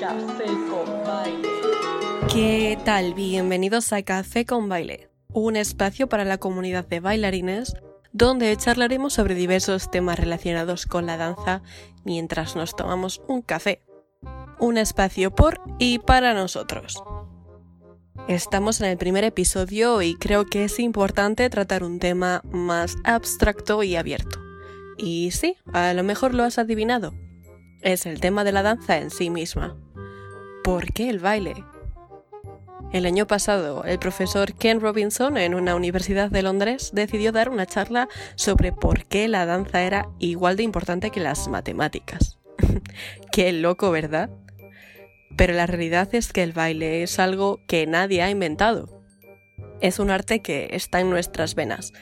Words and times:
Café 0.00 0.46
con 0.68 1.04
baile. 1.06 1.48
¿Qué 2.32 2.76
tal? 2.84 3.14
Bienvenidos 3.14 3.92
a 3.92 4.02
Café 4.02 4.44
con 4.44 4.68
Baile, 4.68 5.10
un 5.32 5.54
espacio 5.54 6.08
para 6.08 6.24
la 6.24 6.38
comunidad 6.38 6.88
de 6.88 6.98
bailarines 6.98 7.76
donde 8.12 8.56
charlaremos 8.56 9.12
sobre 9.12 9.36
diversos 9.36 9.92
temas 9.92 10.18
relacionados 10.18 10.86
con 10.86 11.06
la 11.06 11.16
danza 11.16 11.62
mientras 12.04 12.56
nos 12.56 12.74
tomamos 12.74 13.22
un 13.28 13.42
café. 13.42 13.80
Un 14.58 14.76
espacio 14.76 15.32
por 15.32 15.60
y 15.78 16.00
para 16.00 16.34
nosotros. 16.34 17.00
Estamos 18.28 18.80
en 18.80 18.86
el 18.86 18.96
primer 18.96 19.24
episodio 19.24 20.02
y 20.02 20.14
creo 20.14 20.46
que 20.46 20.64
es 20.64 20.78
importante 20.78 21.50
tratar 21.50 21.82
un 21.82 21.98
tema 21.98 22.42
más 22.52 22.96
abstracto 23.02 23.82
y 23.82 23.96
abierto. 23.96 24.38
Y 24.96 25.30
sí, 25.32 25.56
a 25.72 25.92
lo 25.94 26.04
mejor 26.04 26.34
lo 26.34 26.44
has 26.44 26.58
adivinado. 26.58 27.12
Es 27.82 28.06
el 28.06 28.20
tema 28.20 28.44
de 28.44 28.52
la 28.52 28.62
danza 28.62 28.98
en 28.98 29.10
sí 29.10 29.30
misma. 29.30 29.76
¿Por 30.62 30.92
qué 30.92 31.10
el 31.10 31.18
baile? 31.18 31.64
El 32.92 33.06
año 33.06 33.26
pasado, 33.26 33.84
el 33.84 33.98
profesor 33.98 34.52
Ken 34.54 34.80
Robinson 34.80 35.36
en 35.36 35.54
una 35.54 35.74
universidad 35.74 36.30
de 36.30 36.42
Londres 36.42 36.90
decidió 36.92 37.32
dar 37.32 37.48
una 37.48 37.66
charla 37.66 38.08
sobre 38.34 38.72
por 38.72 39.04
qué 39.06 39.28
la 39.28 39.46
danza 39.46 39.82
era 39.82 40.08
igual 40.18 40.56
de 40.56 40.64
importante 40.64 41.10
que 41.10 41.20
las 41.20 41.48
matemáticas. 41.48 42.38
qué 43.32 43.52
loco, 43.52 43.90
¿verdad? 43.90 44.30
Pero 45.40 45.54
la 45.54 45.64
realidad 45.66 46.14
es 46.14 46.34
que 46.34 46.42
el 46.42 46.52
baile 46.52 47.02
es 47.02 47.18
algo 47.18 47.60
que 47.66 47.86
nadie 47.86 48.20
ha 48.20 48.28
inventado. 48.28 49.02
Es 49.80 49.98
un 49.98 50.10
arte 50.10 50.42
que 50.42 50.68
está 50.72 51.00
en 51.00 51.08
nuestras 51.08 51.54
venas, 51.54 51.94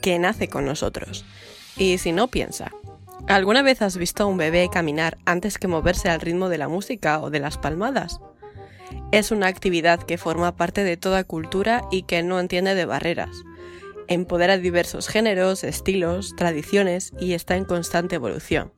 que 0.00 0.16
nace 0.20 0.46
con 0.46 0.64
nosotros. 0.64 1.24
Y 1.76 1.98
si 1.98 2.12
no, 2.12 2.28
piensa. 2.28 2.70
¿Alguna 3.26 3.62
vez 3.62 3.82
has 3.82 3.96
visto 3.96 4.22
a 4.22 4.26
un 4.26 4.36
bebé 4.36 4.70
caminar 4.72 5.18
antes 5.26 5.58
que 5.58 5.66
moverse 5.66 6.08
al 6.08 6.20
ritmo 6.20 6.48
de 6.48 6.58
la 6.58 6.68
música 6.68 7.20
o 7.20 7.30
de 7.30 7.40
las 7.40 7.58
palmadas? 7.58 8.20
Es 9.10 9.32
una 9.32 9.48
actividad 9.48 10.00
que 10.00 10.16
forma 10.16 10.54
parte 10.54 10.84
de 10.84 10.96
toda 10.96 11.24
cultura 11.24 11.82
y 11.90 12.04
que 12.04 12.22
no 12.22 12.38
entiende 12.38 12.76
de 12.76 12.84
barreras. 12.84 13.42
Empodera 14.06 14.56
diversos 14.56 15.08
géneros, 15.08 15.64
estilos, 15.64 16.36
tradiciones 16.36 17.12
y 17.18 17.32
está 17.32 17.56
en 17.56 17.64
constante 17.64 18.14
evolución. 18.14 18.72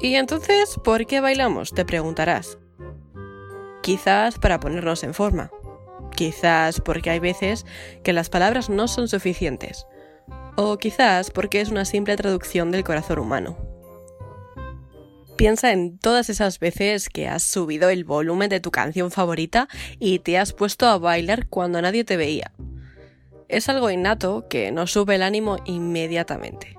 ¿Y 0.00 0.14
entonces 0.14 0.76
por 0.82 1.04
qué 1.04 1.20
bailamos? 1.20 1.72
te 1.72 1.84
preguntarás. 1.84 2.56
Quizás 3.88 4.38
para 4.38 4.60
ponernos 4.60 5.02
en 5.02 5.14
forma. 5.14 5.50
Quizás 6.14 6.78
porque 6.78 7.08
hay 7.08 7.20
veces 7.20 7.64
que 8.04 8.12
las 8.12 8.28
palabras 8.28 8.68
no 8.68 8.86
son 8.86 9.08
suficientes. 9.08 9.86
O 10.56 10.76
quizás 10.76 11.30
porque 11.30 11.62
es 11.62 11.70
una 11.70 11.86
simple 11.86 12.14
traducción 12.14 12.70
del 12.70 12.84
corazón 12.84 13.18
humano. 13.18 13.56
Piensa 15.38 15.72
en 15.72 15.98
todas 15.98 16.28
esas 16.28 16.58
veces 16.58 17.08
que 17.08 17.28
has 17.28 17.42
subido 17.42 17.88
el 17.88 18.04
volumen 18.04 18.50
de 18.50 18.60
tu 18.60 18.70
canción 18.70 19.10
favorita 19.10 19.68
y 19.98 20.18
te 20.18 20.36
has 20.36 20.52
puesto 20.52 20.86
a 20.86 20.98
bailar 20.98 21.48
cuando 21.48 21.80
nadie 21.80 22.04
te 22.04 22.18
veía. 22.18 22.52
Es 23.48 23.70
algo 23.70 23.88
innato 23.88 24.48
que 24.50 24.70
nos 24.70 24.92
sube 24.92 25.14
el 25.14 25.22
ánimo 25.22 25.56
inmediatamente. 25.64 26.77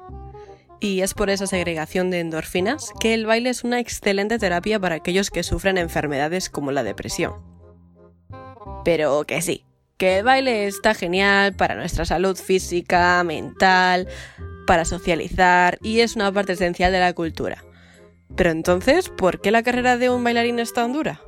Y 0.80 1.02
es 1.02 1.13
por 1.13 1.30
esa 1.30 1.45
segregación 1.45 2.09
de 2.09 2.22
endorfinas 2.22 2.91
que 2.99 3.13
el 3.13 3.25
baile 3.25 3.49
es 3.49 3.63
una 3.63 3.80
excelente 3.80 4.39
terapia 4.39 4.80
para 4.80 4.95
aquellos 4.95 5.30
que 5.30 5.44
sufren 5.44 5.77
enfermedades 5.77 6.49
como 6.49 6.71
la 6.71 6.83
depresión. 6.83 7.33
Pero 8.86 9.25
que 9.25 9.41
sí, 9.41 9.66
que 9.97 10.19
el 10.19 10.23
baile 10.23 10.67
está 10.67 10.94
genial 10.94 11.53
para 11.53 11.75
nuestra 11.75 12.05
salud 12.05 12.38
física, 12.38 13.21
mental, 13.25 14.08
para 14.66 14.86
socializar 14.86 15.77
y 15.81 15.99
es 15.99 16.16
una 16.16 16.31
parte 16.31 16.53
esencial 16.53 16.93
de 16.93 16.99
la 16.99 17.14
cultura. 17.14 17.66
Pero 18.36 18.52
entonces, 18.52 19.09
¿por 19.09 19.42
qué 19.42 19.52
la 19.52 19.64
carrera 19.64 19.98
de 19.98 20.09
un 20.09 20.23
bailarín 20.23 20.59
es 20.59 20.73
tan 20.73 20.93
dura? 20.93 21.21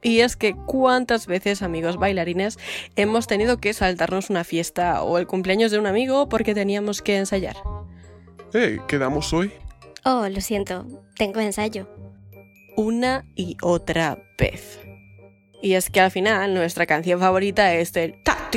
Y 0.00 0.20
es 0.20 0.36
que 0.36 0.54
cuántas 0.54 1.26
veces, 1.26 1.62
amigos 1.62 1.96
bailarines, 1.96 2.58
hemos 2.94 3.26
tenido 3.26 3.58
que 3.58 3.72
saltarnos 3.72 4.30
una 4.30 4.44
fiesta 4.44 5.02
o 5.02 5.18
el 5.18 5.26
cumpleaños 5.26 5.72
de 5.72 5.78
un 5.78 5.86
amigo 5.86 6.28
porque 6.28 6.54
teníamos 6.54 7.02
que 7.02 7.16
ensayar. 7.16 7.56
Hey, 8.50 8.80
¿quedamos 8.88 9.34
hoy? 9.34 9.52
Oh, 10.06 10.26
lo 10.26 10.40
siento, 10.40 10.86
tengo 11.16 11.38
ensayo. 11.38 11.86
Una 12.76 13.26
y 13.34 13.58
otra 13.60 14.18
vez. 14.38 14.80
Y 15.60 15.74
es 15.74 15.90
que 15.90 16.00
al 16.00 16.10
final 16.10 16.54
nuestra 16.54 16.86
canción 16.86 17.20
favorita 17.20 17.74
es 17.74 17.94
el 17.96 18.22
ta 18.22 18.50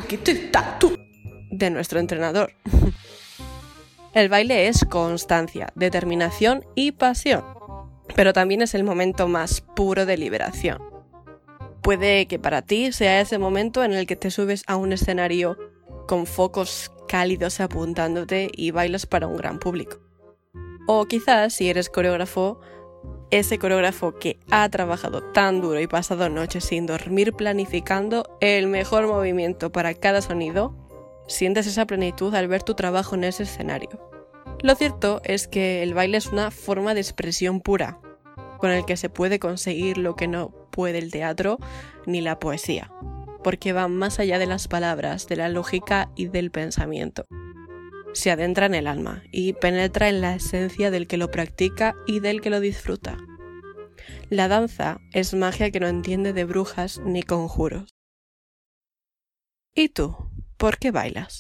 tu 0.80 0.96
de 1.50 1.70
nuestro 1.70 2.00
entrenador. 2.00 2.54
El 4.14 4.30
baile 4.30 4.68
es 4.68 4.86
constancia, 4.86 5.72
determinación 5.76 6.66
y 6.76 6.92
pasión, 6.92 7.44
pero 8.14 8.34
también 8.34 8.62
es 8.62 8.76
el 8.76 8.84
momento 8.84 9.30
más 9.30 9.62
puro 9.62 10.06
de 10.06 10.18
liberación. 10.18 10.80
Puede 11.82 12.28
que 12.28 12.38
para 12.38 12.62
ti 12.62 12.92
sea 12.92 13.22
ese 13.22 13.38
momento 13.38 13.84
en 13.86 13.94
el 13.94 14.08
que 14.08 14.18
te 14.18 14.30
subes 14.30 14.64
a 14.68 14.76
un 14.76 14.92
escenario 14.92 15.58
con 16.08 16.26
focos 16.26 16.92
cálidos 17.12 17.60
apuntándote 17.60 18.50
y 18.56 18.72
bailas 18.72 19.06
para 19.06 19.28
un 19.28 19.36
gran 19.36 19.60
público. 19.60 19.98
O 20.88 21.06
quizás 21.08 21.54
si 21.54 21.70
eres 21.70 21.90
coreógrafo, 21.90 22.62
ese 23.32 23.60
coreógrafo 23.60 24.18
que 24.18 24.40
ha 24.50 24.70
trabajado 24.70 25.22
tan 25.22 25.60
duro 25.60 25.82
y 25.82 25.88
pasado 25.88 26.30
noches 26.30 26.64
sin 26.64 26.86
dormir 26.86 27.34
planificando 27.34 28.38
el 28.40 28.68
mejor 28.68 29.08
movimiento 29.08 29.74
para 29.74 29.94
cada 29.94 30.22
sonido, 30.22 30.74
sientes 31.28 31.68
esa 31.68 31.86
plenitud 31.86 32.34
al 32.34 32.48
ver 32.48 32.64
tu 32.64 32.76
trabajo 32.76 33.16
en 33.16 33.26
ese 33.26 33.44
escenario. 33.44 33.90
Lo 34.62 34.74
cierto 34.76 35.20
es 35.26 35.50
que 35.50 35.84
el 35.84 35.94
baile 35.94 36.18
es 36.18 36.28
una 36.28 36.50
forma 36.50 36.94
de 36.94 37.02
expresión 37.02 37.60
pura, 37.60 38.00
con 38.58 38.72
el 38.72 38.86
que 38.86 38.96
se 38.96 39.10
puede 39.10 39.38
conseguir 39.38 39.98
lo 39.98 40.16
que 40.16 40.30
no 40.30 40.52
puede 40.72 41.00
el 41.00 41.12
teatro 41.12 41.58
ni 42.06 42.22
la 42.22 42.40
poesía 42.40 42.90
porque 43.44 43.74
va 43.74 43.88
más 43.88 44.20
allá 44.20 44.40
de 44.40 44.46
las 44.46 44.68
palabras, 44.68 45.28
de 45.28 45.36
la 45.36 45.50
lógica 45.50 46.12
y 46.16 46.28
del 46.28 46.52
pensamiento. 46.52 47.26
Se 48.14 48.32
adentra 48.32 48.66
en 48.66 48.76
el 48.76 48.88
alma 48.88 49.24
y 49.32 49.54
penetra 49.54 50.10
en 50.10 50.22
la 50.22 50.36
esencia 50.36 50.92
del 50.92 51.08
que 51.08 51.18
lo 51.18 51.32
practica 51.32 51.96
y 52.06 52.20
del 52.20 52.42
que 52.42 52.50
lo 52.50 52.60
disfruta. 52.60 53.18
La 54.30 54.48
danza 54.48 55.00
es 55.14 55.34
magia 55.34 55.72
que 55.72 55.80
no 55.80 55.88
entiende 55.88 56.34
de 56.34 56.46
brujas 56.46 57.00
ni 57.06 57.24
conjuros. 57.24 57.96
¿Y 59.74 59.90
tú? 59.90 60.16
¿Por 60.58 60.78
qué 60.78 60.92
bailas? 60.92 61.40